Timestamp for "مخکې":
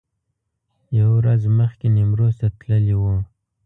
1.59-1.87